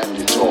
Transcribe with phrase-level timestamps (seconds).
[0.00, 0.47] And it's all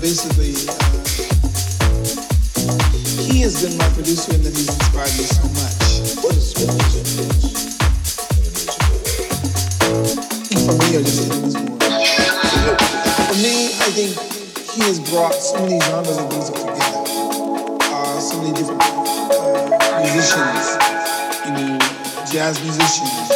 [0.00, 0.74] basically, uh,
[3.26, 5.74] he has been my producer and that he's inspired me so much.
[6.22, 7.44] What is Smith's influence
[8.36, 9.26] in the musical world?
[10.66, 11.82] For me, or just in his world.
[13.26, 14.12] For me, I think
[14.72, 17.02] he has brought so many genres of music together.
[17.80, 20.76] Uh, so many different uh, musicians,
[21.46, 21.78] you know,
[22.30, 23.35] jazz musicians,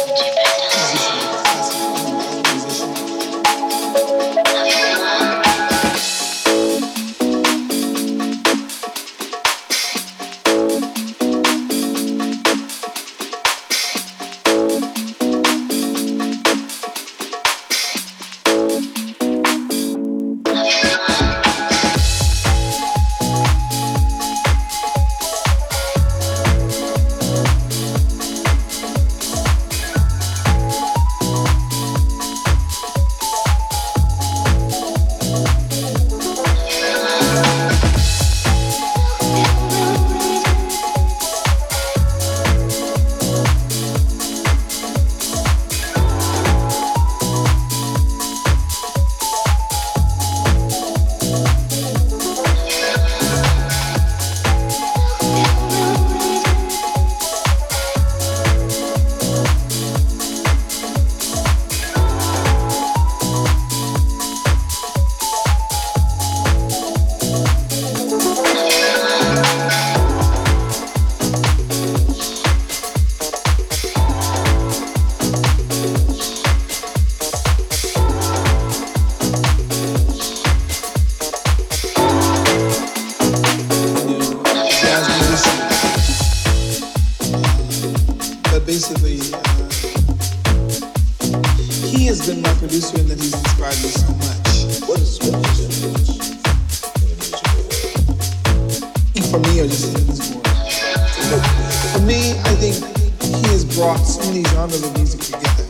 [102.05, 102.75] me, I think
[103.21, 105.65] he has brought so many genres of music together.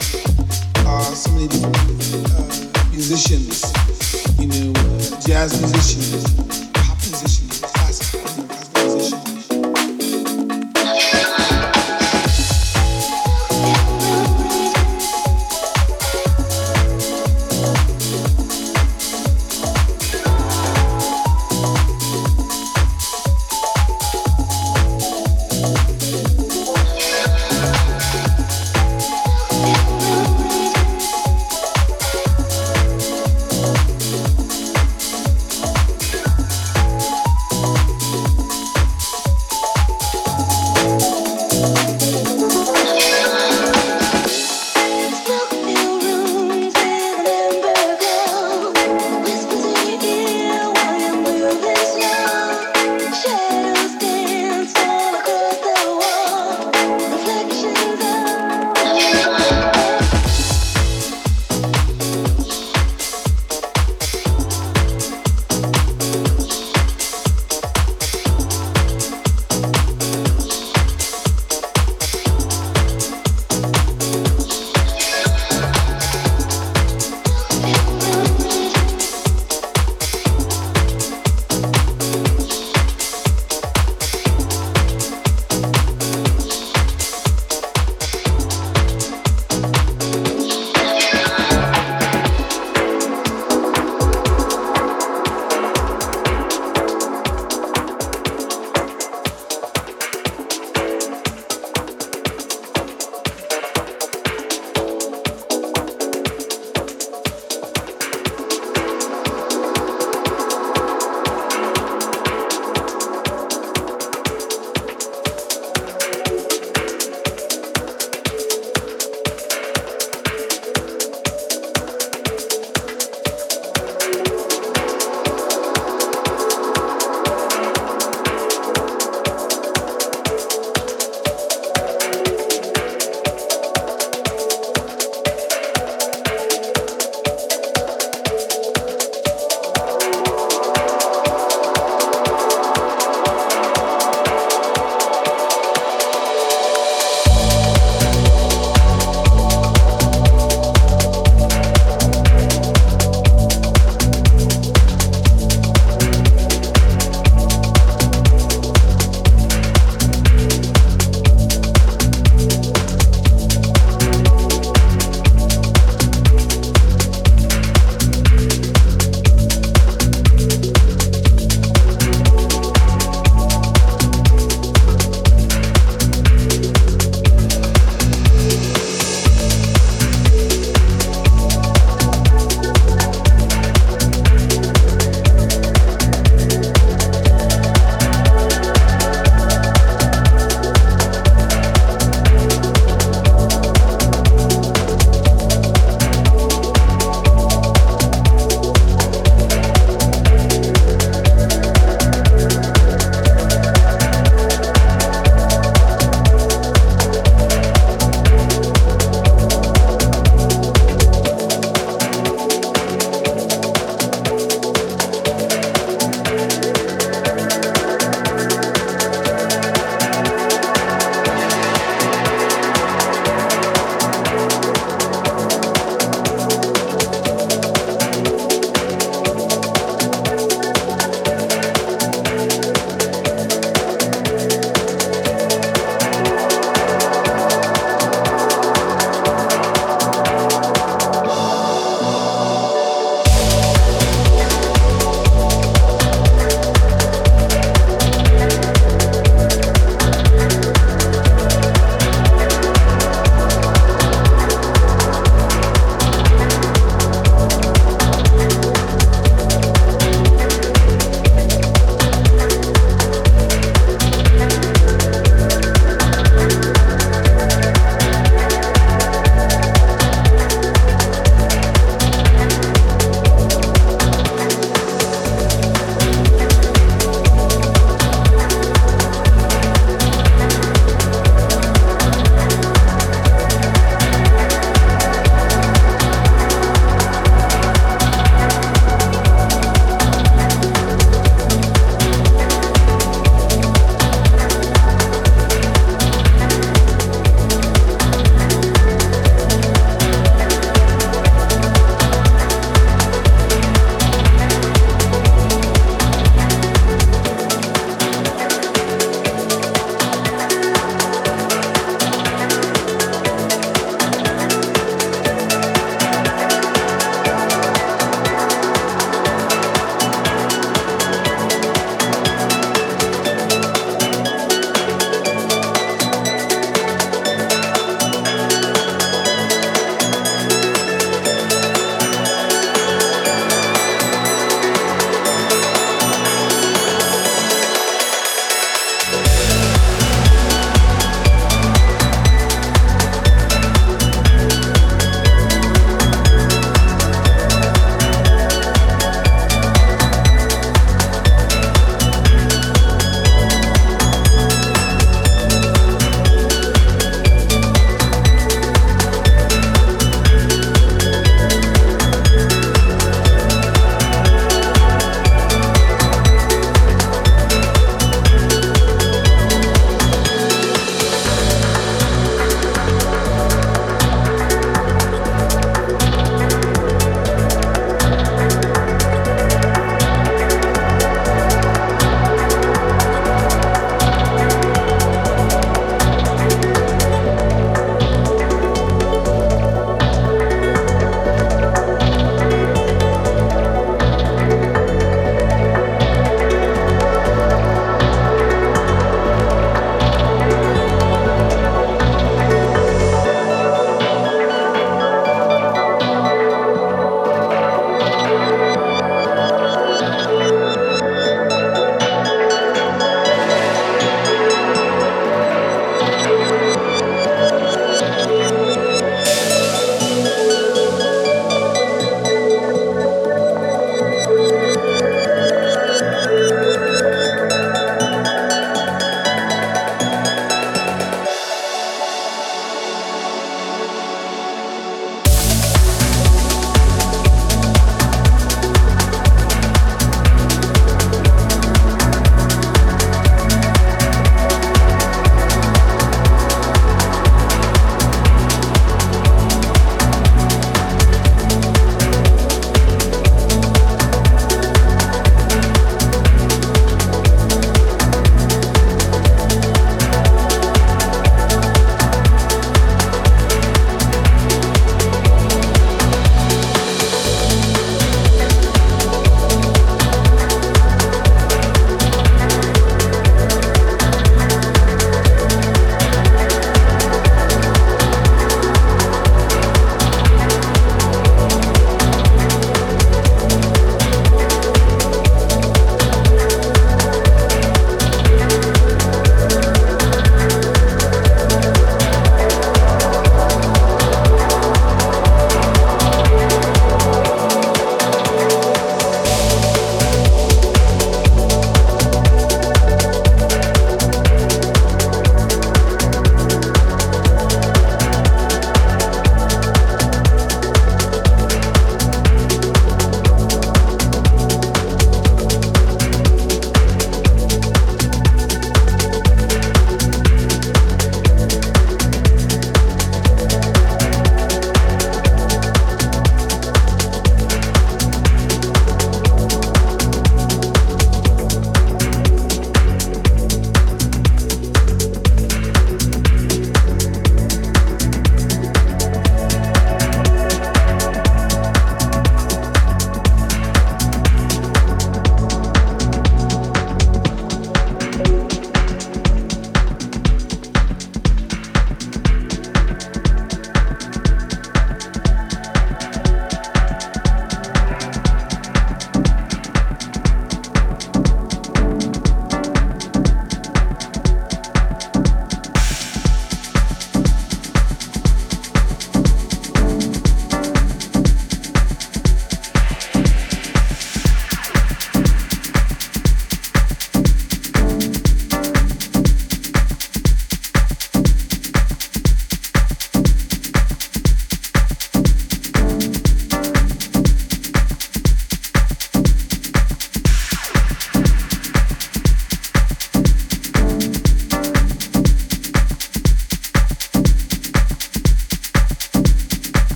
[0.88, 3.64] Uh, so many different uh, musicians,
[4.40, 4.74] you know,
[5.26, 6.51] jazz musicians, musicians,